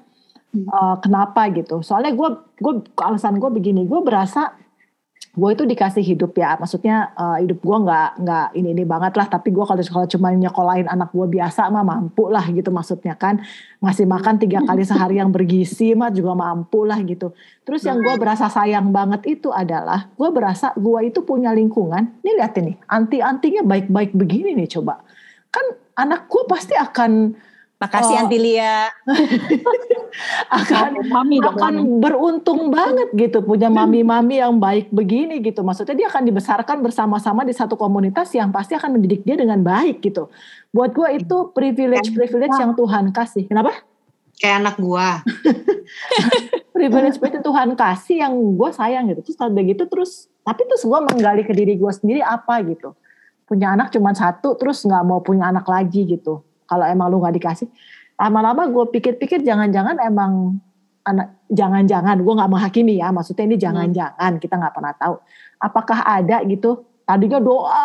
[0.51, 1.87] eh, kenapa gitu.
[1.87, 2.29] Soalnya gue
[2.59, 3.87] gue alasan gue begini.
[3.87, 4.59] Gue berasa
[5.31, 6.59] gue itu dikasih hidup ya.
[6.59, 9.27] Maksudnya eh, hidup gue nggak nggak ini ini banget lah.
[9.31, 13.39] Tapi gue kalau kalau cuma nyekolahin anak gue biasa mah mampu lah gitu maksudnya kan.
[13.79, 17.31] Ngasih makan tiga kali sehari yang bergizi mah juga mampu lah gitu.
[17.63, 22.11] Terus yang gue berasa sayang banget itu adalah gue berasa gue itu punya lingkungan.
[22.27, 24.99] Nih liatin nih anti antinya baik baik begini nih coba.
[25.55, 27.35] Kan anak gue pasti akan
[27.81, 28.23] Makasih Oh.
[28.29, 28.93] Antilia.
[30.61, 32.01] akan mami dong akan mami.
[32.03, 35.65] beruntung banget gitu punya mami-mami yang baik begini gitu.
[35.65, 40.05] Maksudnya dia akan dibesarkan bersama-sama di satu komunitas yang pasti akan mendidik dia dengan baik
[40.05, 40.29] gitu.
[40.77, 43.49] Buat gue itu privilege-privilege yang Tuhan kasih.
[43.49, 43.73] Kenapa?
[44.37, 45.09] Kayak anak gua.
[46.77, 49.21] Privilege itu Tuhan kasih yang gue sayang gitu.
[49.25, 52.97] Terus kalau begitu terus, tapi terus gue menggali ke diri gue sendiri apa gitu.
[53.45, 56.41] Punya anak cuma satu, terus nggak mau punya anak lagi gitu.
[56.71, 57.67] Kalau emang lu nggak dikasih,
[58.15, 60.63] lama-lama gue pikir-pikir jangan-jangan emang
[61.03, 63.11] anak jangan-jangan gue nggak menghakimi ya.
[63.11, 65.15] Maksudnya ini jangan-jangan kita nggak pernah tahu.
[65.59, 66.87] Apakah ada gitu?
[67.03, 67.83] Tadinya doa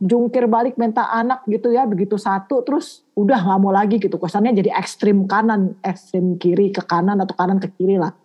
[0.00, 4.16] jungkir balik minta anak gitu ya begitu satu terus udah nggak mau lagi gitu.
[4.16, 8.16] Kesannya jadi ekstrim kanan ekstrim kiri ke kanan atau kanan ke kiri lah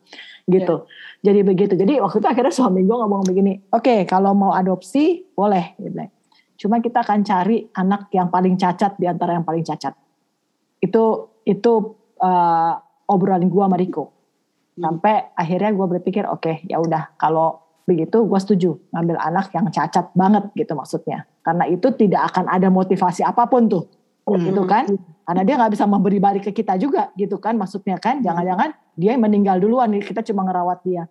[0.47, 0.87] gitu.
[1.19, 1.75] Jadi begitu.
[1.75, 6.07] Jadi waktu itu akhirnya suami gue ngomong begini oke kalau mau adopsi boleh gitu
[6.57, 9.93] cuma kita akan cari anak yang paling cacat di antara yang paling cacat.
[10.81, 11.73] Itu itu
[12.19, 12.73] uh,
[13.07, 14.05] obrolan gue sama Riko.
[14.77, 19.69] Sampai akhirnya gue berpikir oke okay, ya udah kalau begitu gue setuju ngambil anak yang
[19.69, 21.29] cacat banget gitu maksudnya.
[21.45, 23.85] Karena itu tidak akan ada motivasi apa pun tuh.
[24.27, 24.43] Hmm.
[24.43, 24.83] gitu kan?
[25.23, 28.19] Karena dia nggak bisa memberi balik ke kita juga gitu kan maksudnya kan?
[28.19, 31.07] Jangan-jangan dia yang meninggal duluan kita cuma ngerawat dia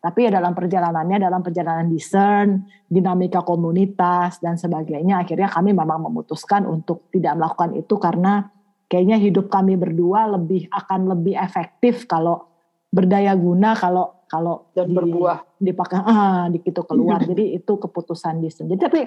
[0.00, 6.64] tapi ya dalam perjalanannya dalam perjalanan discern dinamika komunitas dan sebagainya akhirnya kami memang memutuskan
[6.64, 8.48] untuk tidak melakukan itu karena
[8.88, 12.48] kayaknya hidup kami berdua lebih akan lebih efektif kalau
[12.90, 15.38] berdaya guna kalau kalau dan di, berbuah.
[15.58, 17.22] dipakai ah di itu keluar.
[17.30, 19.00] Jadi itu keputusan Disen jadi tapi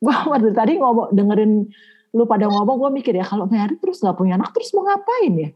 [0.00, 1.70] gua waktu tadi ngomong dengerin
[2.12, 5.32] lu pada ngomong gue mikir ya kalau Mary terus nggak punya anak terus mau ngapain
[5.32, 5.50] ya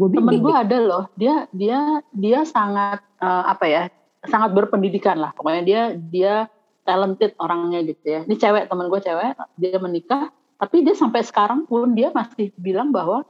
[0.00, 1.04] gue temen gue ada loh.
[1.20, 3.82] Dia dia dia sangat uh, apa ya
[4.24, 5.36] sangat berpendidikan lah.
[5.36, 6.34] Pokoknya dia dia
[6.88, 8.20] talented orangnya gitu ya.
[8.24, 10.32] Ini cewek temen gue cewek dia menikah.
[10.60, 13.24] Tapi dia sampai sekarang pun dia masih bilang bahwa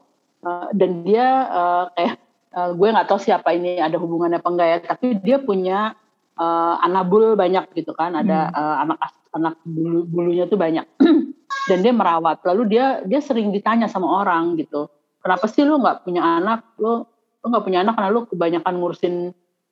[0.46, 2.14] uh, dan dia uh, kayak
[2.54, 4.78] uh, gue nggak tahu siapa ini ada hubungannya apa enggak ya.
[4.94, 5.98] Tapi dia punya
[6.38, 8.14] uh, anabul banyak gitu kan.
[8.14, 8.54] Ada hmm.
[8.54, 8.98] uh, anak
[9.30, 10.86] anak bulu bulunya tuh banyak.
[11.68, 12.46] Dan dia merawat.
[12.46, 14.86] Lalu dia dia sering ditanya sama orang gitu
[15.20, 16.64] kenapa sih lu nggak punya anak?
[16.80, 17.04] Lu
[17.40, 19.14] lu nggak punya anak karena lu kebanyakan ngurusin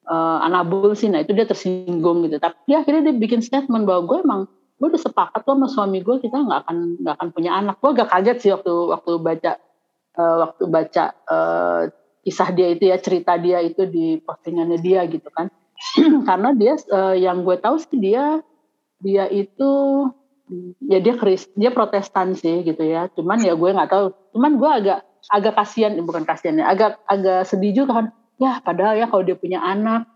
[0.08, 2.40] uh, anabul sih nah itu dia tersinggung gitu.
[2.40, 4.40] Tapi dia akhirnya dia bikin statement bahwa gue emang
[4.78, 7.76] gue udah sepakat tuh sama suami gue kita nggak akan nggak akan punya anak.
[7.82, 9.52] Gue agak kaget sih waktu waktu baca
[10.16, 11.82] uh, waktu baca uh,
[12.24, 15.52] kisah dia itu ya cerita dia itu di postingannya dia gitu kan.
[16.28, 18.40] Karena dia uh, yang gue tahu sih dia
[18.98, 19.70] dia itu
[20.88, 23.12] ya dia Kris dia Protestan sih gitu ya.
[23.12, 24.06] Cuman ya gue nggak tahu.
[24.32, 28.06] Cuman gue agak agak kasihan eh, bukan kasihan ya agak agak sedih juga kan.
[28.38, 30.08] Ya padahal ya kalau dia punya anak.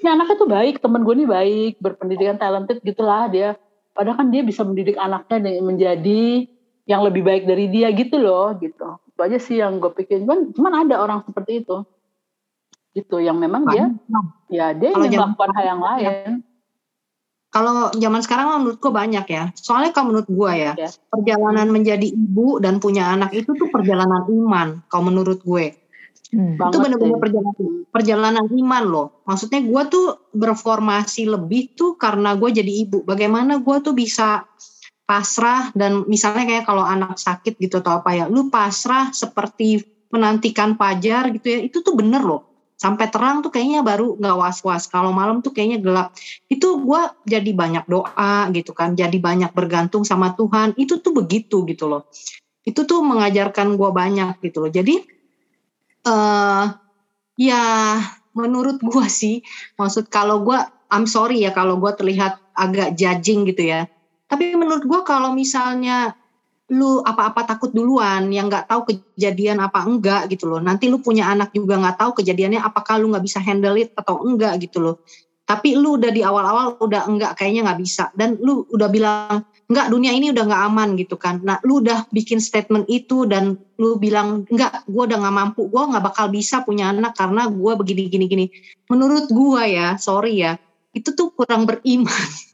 [0.00, 3.56] Ini anaknya tuh baik temen gue nih baik berpendidikan talented gitulah dia.
[3.92, 6.48] Padahal kan dia bisa mendidik anaknya menjadi
[6.88, 8.96] yang lebih baik dari dia gitu loh gitu.
[9.12, 10.24] Itu aja sih yang gue pikirin.
[10.24, 11.84] Cuman, cuman ada orang seperti itu.
[12.90, 13.86] Gitu yang memang dia
[14.50, 16.42] ya dia ingin melakukan hal yang lain
[17.50, 19.44] kalau zaman sekarang menurut gue banyak ya.
[19.58, 20.92] Soalnya kalau menurut gue ya yeah.
[21.10, 25.74] perjalanan menjadi ibu dan punya anak itu tuh perjalanan iman kalau menurut gue.
[26.30, 27.54] Hmm, itu benar-benar perjalanan
[27.90, 29.08] perjalanan iman loh.
[29.26, 33.02] Maksudnya gue tuh berformasi lebih tuh karena gue jadi ibu.
[33.02, 34.46] Bagaimana gue tuh bisa
[35.10, 39.82] pasrah dan misalnya kayak kalau anak sakit gitu atau apa ya lu pasrah seperti
[40.14, 42.49] menantikan pajar gitu ya itu tuh bener loh
[42.80, 44.88] sampai terang tuh kayaknya baru nggak was-was.
[44.88, 46.16] Kalau malam tuh kayaknya gelap.
[46.48, 48.96] Itu gue jadi banyak doa gitu kan.
[48.96, 50.72] Jadi banyak bergantung sama Tuhan.
[50.80, 52.08] Itu tuh begitu gitu loh.
[52.64, 54.72] Itu tuh mengajarkan gue banyak gitu loh.
[54.72, 54.96] Jadi
[56.08, 56.72] uh,
[57.36, 57.64] ya
[58.32, 59.44] menurut gue sih
[59.76, 60.56] maksud kalau gue
[60.88, 63.84] I'm sorry ya kalau gue terlihat agak judging gitu ya.
[64.24, 66.16] Tapi menurut gue kalau misalnya
[66.70, 70.62] lu apa-apa takut duluan yang nggak tahu kejadian apa enggak gitu loh.
[70.62, 74.22] Nanti lu punya anak juga nggak tahu kejadiannya apakah lu nggak bisa handle it atau
[74.22, 74.96] enggak gitu loh.
[75.42, 78.14] Tapi lu udah di awal-awal udah enggak kayaknya nggak bisa.
[78.14, 81.42] Dan lu udah bilang enggak dunia ini udah nggak aman gitu kan.
[81.42, 85.66] Nah lu udah bikin statement itu dan lu bilang enggak gue udah nggak mampu.
[85.66, 88.46] Gue nggak bakal bisa punya anak karena gue begini gini gini.
[88.86, 90.54] Menurut gue ya sorry ya
[90.90, 92.30] itu tuh kurang beriman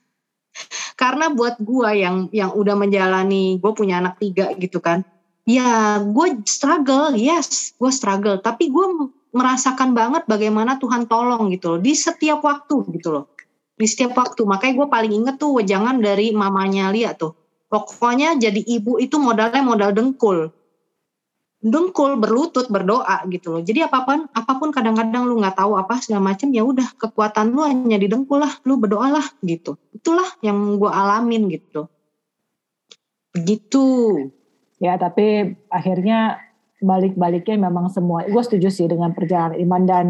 [0.96, 5.04] karena buat gue yang yang udah menjalani gue punya anak tiga gitu kan
[5.46, 8.42] ya gue struggle yes gue struggle.
[8.42, 8.86] Tapi gue
[9.32, 13.24] merasakan banget bagaimana Tuhan tolong gitu loh di setiap waktu gitu loh.
[13.76, 14.42] Di setiap waktu.
[14.48, 17.36] Makanya gue paling inget tuh jangan dari mamanya Lia tuh.
[17.68, 20.50] Pokoknya jadi ibu itu modalnya modal dengkul
[21.64, 23.62] dengkul berlutut berdoa gitu loh.
[23.64, 27.56] Jadi apa pun apa pun kadang-kadang lu nggak tahu apa segala macam ya udah kekuatan
[27.56, 29.80] lu hanya di dengkul lah lu berdoa lah gitu.
[29.96, 31.88] Itulah yang gue alamin gitu.
[33.32, 33.86] Begitu.
[34.76, 36.44] Ya tapi akhirnya
[36.84, 40.06] balik-baliknya memang semua gue setuju sih dengan perjalanan iman dan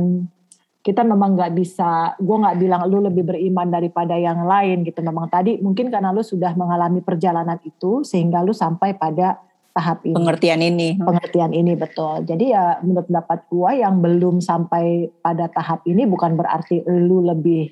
[0.83, 4.99] kita memang nggak bisa gue nggak bilang lu lebih beriman daripada yang lain gitu.
[4.99, 9.46] Memang tadi mungkin karena lu sudah mengalami perjalanan itu sehingga lu sampai pada
[9.77, 10.17] tahap ini.
[10.17, 10.89] Pengertian ini.
[10.97, 12.25] Pengertian ini betul.
[12.25, 17.69] Jadi ya menurut pendapat gua yang belum sampai pada tahap ini bukan berarti lu lebih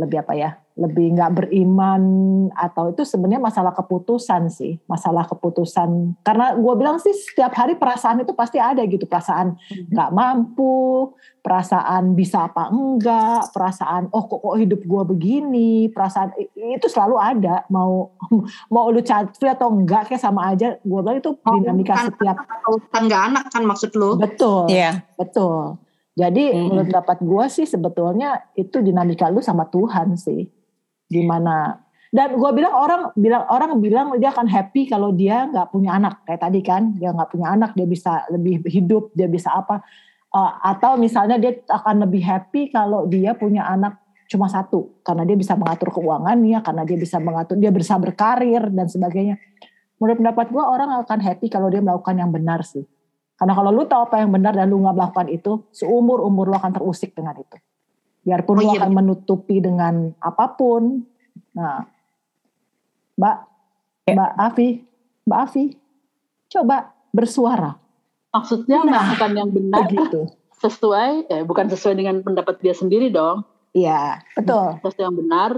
[0.00, 0.50] lebih apa ya?
[0.76, 2.04] Lebih nggak beriman
[2.52, 8.20] atau itu sebenarnya masalah keputusan sih masalah keputusan karena gue bilang sih setiap hari perasaan
[8.20, 9.88] itu pasti ada gitu perasaan mhm.
[9.88, 16.86] nggak mampu perasaan bisa apa enggak perasaan oh kok, kok hidup gue begini perasaan itu
[16.92, 18.12] selalu ada mau
[18.74, 19.00] mau lu
[19.32, 22.36] free atau enggak kayak sama aja gue bilang itu dinamika oh, setiap
[22.92, 25.00] kan nggak anak kan maksud lu betul yeah.
[25.16, 25.80] betul
[26.20, 26.68] jadi hmm.
[26.68, 30.52] menurut dapat gue sih sebetulnya itu dinamika lu sama Tuhan sih
[31.10, 31.82] gimana
[32.14, 36.22] Dan gue bilang orang bilang orang bilang dia akan happy kalau dia nggak punya anak
[36.24, 39.82] kayak tadi kan dia nggak punya anak dia bisa lebih hidup dia bisa apa
[40.32, 45.38] uh, atau misalnya dia akan lebih happy kalau dia punya anak cuma satu karena dia
[45.38, 49.38] bisa mengatur keuangannya karena dia bisa mengatur dia bisa berkarir dan sebagainya.
[49.96, 52.84] Menurut pendapat gue orang akan happy kalau dia melakukan yang benar sih.
[53.36, 56.56] Karena kalau lu tahu apa yang benar dan lu nggak melakukan itu, seumur umur lu
[56.56, 57.56] akan terusik dengan itu.
[58.26, 61.06] Biarpun oh, lu iya, akan menutupi dengan apa pun.
[61.54, 61.86] Nah,
[63.14, 63.36] Mbak,
[64.10, 64.14] ya.
[64.18, 64.68] Mbak Afi,
[65.30, 65.64] Mbak Afi,
[66.50, 67.78] coba bersuara.
[68.34, 70.26] Maksudnya nah, melakukan yang benar gitu.
[70.58, 73.46] sesuai, eh, bukan sesuai dengan pendapat dia sendiri dong.
[73.70, 74.82] Iya, betul.
[74.82, 75.50] Sesuai yang benar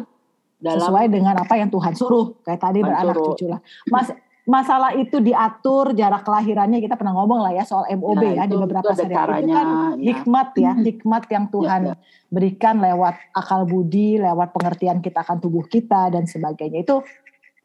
[0.60, 2.36] dalam sesuai dengan apa yang Tuhan suruh.
[2.44, 3.60] Kayak tadi beranak cucu lah.
[3.88, 4.12] Mas,
[4.48, 8.50] masalah itu diatur jarak kelahirannya kita pernah ngomong lah ya soal MOB nah, ya itu,
[8.50, 9.68] di beberapa seri itu kan ya.
[10.00, 11.94] hikmat ya hikmat yang Tuhan ya, ya.
[12.32, 17.04] berikan lewat akal budi lewat pengertian kita akan tubuh kita dan sebagainya itu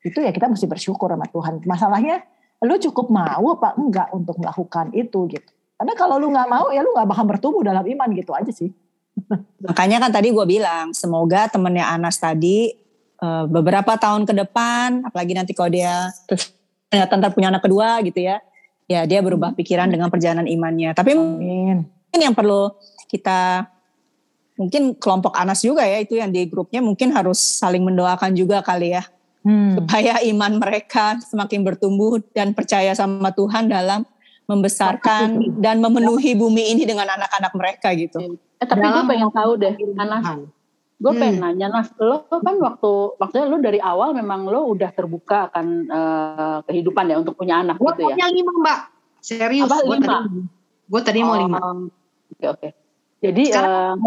[0.03, 1.63] itu ya kita mesti bersyukur sama Tuhan.
[1.63, 2.21] Masalahnya
[2.63, 5.51] lu cukup mau apa enggak untuk melakukan itu gitu.
[5.79, 8.71] Karena kalau lu nggak mau ya lu nggak bakal bertumbuh dalam iman gitu aja sih.
[9.67, 12.75] Makanya kan tadi gue bilang semoga temennya Anas tadi
[13.23, 16.11] uh, beberapa tahun ke depan, apalagi nanti kalau dia
[16.93, 18.37] ternyata ntar punya anak kedua gitu ya,
[18.85, 20.93] ya dia berubah pikiran dengan perjalanan imannya.
[20.93, 21.89] Tapi Amin.
[21.89, 22.69] mungkin yang perlu
[23.09, 23.65] kita
[24.53, 28.93] mungkin kelompok Anas juga ya itu yang di grupnya mungkin harus saling mendoakan juga kali
[28.93, 29.01] ya
[29.41, 29.81] hmm.
[29.81, 34.05] supaya iman mereka semakin bertumbuh dan percaya sama Tuhan dalam
[34.45, 38.37] membesarkan dan memenuhi bumi ini dengan anak-anak mereka gitu.
[38.59, 40.51] Eh, tapi gue pengen tahu deh, Anas.
[41.03, 41.19] Gue hmm.
[41.19, 45.91] pengen nanya, Nas, lo kan waktu maksudnya lo dari awal memang lo udah terbuka akan
[45.91, 48.15] uh, kehidupan ya untuk punya anak gua gitu ya?
[48.15, 48.79] Gue punya lima mbak,
[49.19, 49.67] serius.
[49.67, 49.99] Tadi,
[50.87, 51.59] gue tadi oh, mau lima.
[51.59, 51.83] Oke
[52.39, 52.59] okay, oke.
[52.63, 52.71] Okay.
[53.19, 53.99] Jadi uh,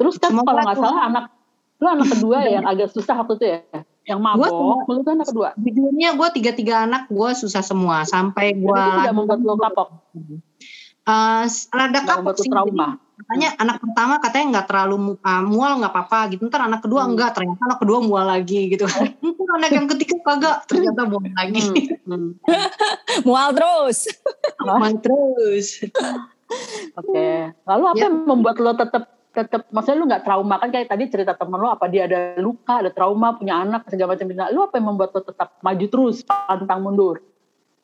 [0.00, 1.24] terus kan kalau nggak salah anak
[1.76, 3.60] lo anak kedua yang agak susah waktu itu ya?
[4.08, 5.48] Yang mabok, gua, lu kan anak kedua.
[5.60, 8.08] Jujurnya gue tiga-tiga anak gue susah semua.
[8.08, 8.72] Sampai gue...
[8.72, 9.88] tidak membuat lo kapok?
[11.04, 11.44] Uh,
[11.76, 12.48] rada kapok sih.
[12.48, 12.96] trauma.
[13.18, 16.46] Katanya anak pertama katanya nggak terlalu uh, mual nggak apa-apa gitu.
[16.46, 17.10] Ntar anak kedua hmm.
[17.10, 18.86] enggak, ternyata anak kedua mual lagi gitu.
[19.34, 21.60] Ntar anak yang ketiga kagak, ternyata mual lagi.
[22.06, 22.06] Hmm.
[22.06, 22.30] Hmm.
[23.28, 23.98] mual terus.
[24.62, 25.66] mual terus.
[26.94, 27.10] Oke.
[27.10, 27.36] Okay.
[27.66, 28.04] Lalu apa ya.
[28.06, 31.70] yang membuat lo tetap tetap maksudnya lu nggak trauma kan kayak tadi cerita temen lu
[31.70, 35.22] apa dia ada luka ada trauma punya anak segala macam lu apa yang membuat lu
[35.22, 37.22] tetap maju terus pantang mundur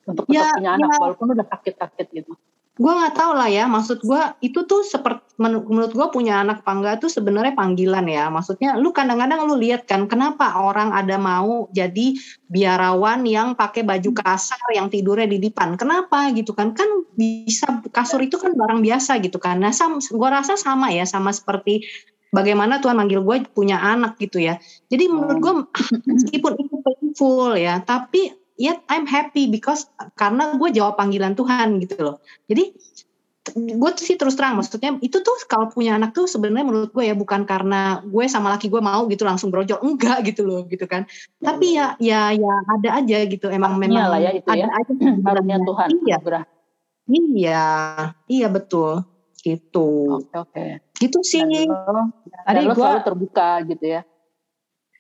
[0.03, 0.99] untuk tetap ya, punya anak ya.
[0.99, 2.33] walaupun udah sakit-sakit gitu
[2.74, 6.94] gue nggak tahu lah ya maksud gue itu tuh seperti menurut gue punya anak pangga
[7.02, 8.30] tuh sebenarnya panggilan ya.
[8.30, 12.14] Maksudnya lu kadang-kadang lu lihat kan kenapa orang ada mau jadi
[12.46, 15.74] biarawan yang pakai baju kasar yang tidurnya di depan?
[15.74, 16.70] Kenapa gitu kan?
[16.70, 16.87] Kan
[17.18, 19.58] bisa kasur itu kan barang biasa gitu kan.
[19.58, 21.82] Nah sam, gue rasa sama ya sama seperti
[22.30, 24.62] bagaimana Tuhan manggil gue punya anak gitu ya.
[24.87, 25.54] Jadi menurut gue
[26.14, 31.99] meskipun itu painful ya tapi yet I'm happy because karena gue jawab panggilan Tuhan gitu
[32.01, 32.17] loh.
[32.47, 32.75] Jadi
[33.55, 37.12] gue sih terus terang maksudnya itu tuh kalau punya anak tuh sebenarnya menurut gue ya
[37.12, 41.05] bukan karena gue sama laki gue mau gitu langsung brojol enggak gitu loh gitu kan.
[41.43, 44.64] Ya, tapi ya ya ya ada aja gitu emang Artinya memang lah ya itu ada
[44.64, 44.69] ya.
[44.73, 44.93] aja
[45.27, 46.19] barangnya Tuhan iya.
[47.05, 47.67] iya
[48.33, 49.05] iya betul
[49.45, 50.25] gitu.
[50.25, 50.67] Oke oke.
[50.97, 51.45] Gitu sih.
[51.45, 54.03] Tadi gue selalu terbuka gitu ya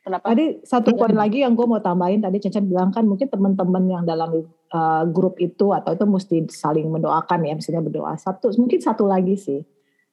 [0.04, 0.36] Kenapa?
[0.36, 4.04] Tadi satu poin lagi yang gue mau tambahin tadi Cencan bilang kan mungkin teman-teman yang
[4.04, 8.12] dalam uh, grup itu atau itu mesti saling mendoakan ya misalnya berdoa.
[8.20, 9.64] Satu mungkin satu lagi sih.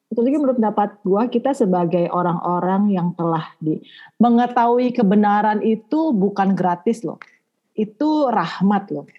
[0.08, 3.84] Itu lagi menurut pendapat gue kita sebagai orang-orang yang telah di
[4.16, 7.20] mengetahui kebenaran itu bukan gratis loh.
[7.76, 9.12] Itu rahmat loh.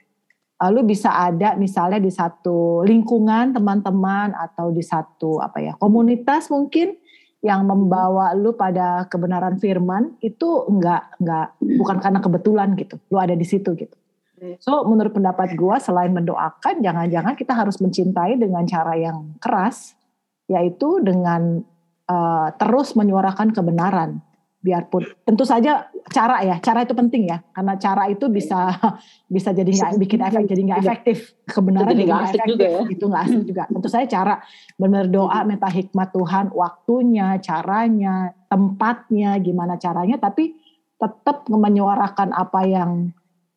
[0.57, 6.97] Lalu bisa ada misalnya di satu lingkungan teman-teman atau di satu apa ya komunitas mungkin
[7.43, 12.97] yang membawa lu pada kebenaran firman itu enggak enggak bukan karena kebetulan gitu.
[13.11, 13.97] Lu ada di situ gitu.
[14.39, 14.57] Iya.
[14.63, 19.99] So menurut pendapat gua selain mendoakan jangan-jangan kita harus mencintai dengan cara yang keras
[20.47, 21.67] yaitu dengan
[22.07, 24.23] uh, terus menyuarakan kebenaran
[24.63, 27.43] biarpun tentu saja cara ya cara itu penting ya.
[27.51, 28.71] Karena cara itu bisa
[29.35, 31.19] bisa jadi nggak bikin efek jadi nggak efektif.
[31.51, 32.51] Kebenaran jadi nggak efektif.
[32.55, 32.81] juga ya.
[32.87, 33.63] itu nggak asik juga.
[33.67, 34.35] Tentu saya cara
[34.79, 40.17] benar doa minta hikmat Tuhan waktunya caranya tempatnya gimana caranya.
[40.23, 40.55] Tapi
[40.97, 43.11] tetap menyuarakan apa yang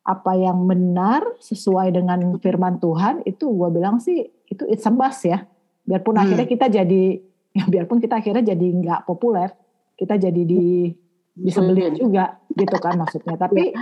[0.06, 4.92] apa yang benar sesuai dengan firman Tuhan itu gue bilang sih itu it's a
[5.22, 5.46] ya.
[5.86, 6.22] Biarpun hmm.
[6.26, 7.22] akhirnya kita jadi
[7.54, 9.54] ya biarpun kita akhirnya jadi nggak populer
[9.96, 10.92] kita jadi di
[11.36, 13.76] disebelin juga gitu kan maksudnya tapi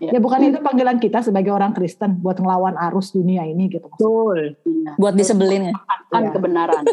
[0.00, 0.12] ya.
[0.12, 4.60] ya bukan itu panggilan kita sebagai orang Kristen buat ngelawan arus dunia ini gitu betul
[4.68, 4.92] iya.
[5.00, 5.74] buat disebelin ya
[6.12, 6.32] kan ya.
[6.36, 6.84] kebenaran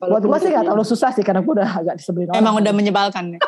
[0.00, 3.36] buat gue sih gak terlalu susah sih karena gue udah agak disebelin emang udah menyebalkan
[3.36, 3.40] ya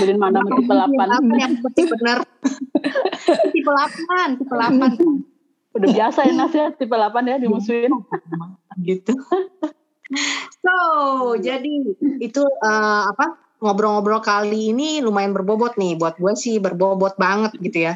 [0.00, 0.90] Beliin mana tipe 8.
[1.38, 2.18] yang tipe benar.
[3.52, 5.76] tipe 8, tipe 8.
[5.76, 7.92] Udah biasa ya Nas ya, tipe 8 ya dimusuhin.
[8.82, 9.14] gitu.
[10.64, 10.76] So,
[11.38, 11.74] jadi
[12.20, 13.40] itu uh, apa?
[13.64, 17.94] Ngobrol-ngobrol kali ini lumayan berbobot nih buat gue sih berbobot banget gitu ya.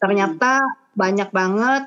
[0.00, 0.58] Ternyata
[0.98, 1.86] banyak banget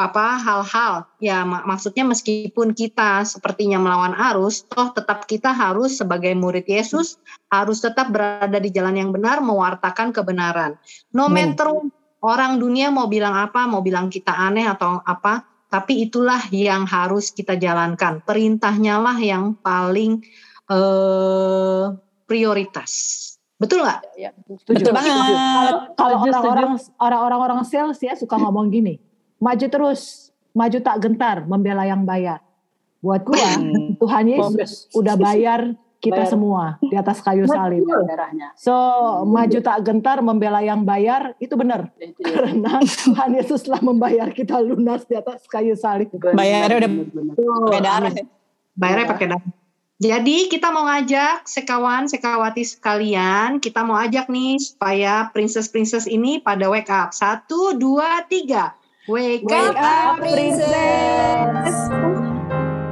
[0.00, 6.32] apa hal-hal ya mak maksudnya meskipun kita sepertinya melawan arus toh tetap kita harus sebagai
[6.32, 7.20] murid Yesus
[7.52, 10.80] harus tetap berada di jalan yang benar mewartakan kebenaran
[11.12, 11.68] no matter
[12.24, 17.30] orang dunia mau bilang apa mau bilang kita aneh atau apa tapi itulah yang harus
[17.30, 18.20] kita jalankan.
[18.26, 20.18] Perintahnya lah yang paling
[20.66, 21.84] eh,
[22.26, 22.92] prioritas.
[23.54, 24.00] Betul nggak?
[24.18, 24.90] Ya, Betul.
[24.90, 25.14] Banget.
[25.94, 28.98] Kalau Setuju, orang-orang orang-orang orang sales ya suka ngomong gini,
[29.38, 32.42] maju terus, maju tak gentar, membela yang bayar.
[33.04, 33.96] Buat gua, Hmm.
[34.00, 36.32] Tuhan Yesus udah bayar kita Bayar.
[36.32, 37.84] semua di atas kayu salib.
[37.84, 38.56] Darahnya.
[38.56, 38.72] So,
[39.28, 41.92] maju tak gentar, membela yang bayar, itu benar.
[42.00, 42.24] Itu.
[42.24, 46.08] Karena Tuhan Yesus telah membayar kita lunas di atas kayu salib.
[46.16, 46.90] Bayarnya udah
[47.68, 48.24] pakai darah ya.
[48.74, 49.46] bayarnya pakai darah
[50.00, 56.40] jadi kita mau ngajak sekawan sekawati sekalian kita mau ajak nih supaya princess princess ini
[56.40, 58.72] pada wake up satu dua tiga
[59.04, 61.74] wake, Wake up, up, princess!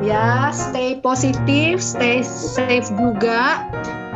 [0.09, 3.69] Ya stay positif stay safe juga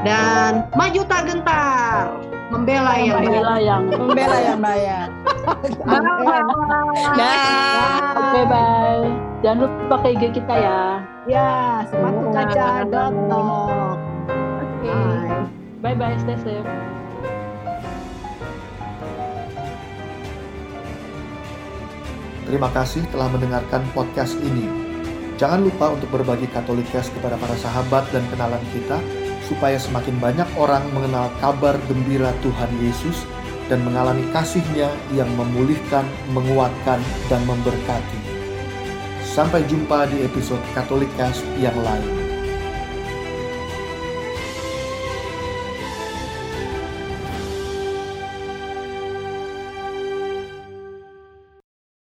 [0.03, 2.17] dan maju tak gentar
[2.53, 5.09] membela yang Inilah yang Membela yang bayar.
[5.89, 6.45] Amin.
[7.19, 8.13] Dah.
[8.13, 9.09] Oke, bye.
[9.41, 11.01] Jangan lupa ke IG kita ya.
[11.25, 11.51] Ya,
[11.89, 13.97] sepatu kaca dotok.
[14.61, 14.93] Oke.
[15.81, 15.97] Bye.
[15.97, 16.69] Bye-bye, stay safe.
[22.47, 24.82] Terima kasih telah mendengarkan podcast ini.
[25.43, 29.03] Jangan lupa untuk berbagi Katolikes kepada para sahabat dan kenalan kita,
[29.51, 33.27] supaya semakin banyak orang mengenal kabar gembira Tuhan Yesus
[33.67, 34.87] dan mengalami kasih-Nya
[35.19, 38.23] yang memulihkan, menguatkan, dan memberkati.
[39.27, 42.22] Sampai jumpa di episode Katolikes yang lain.